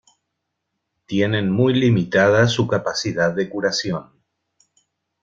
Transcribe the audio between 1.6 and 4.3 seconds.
limitada su capacidad de curación.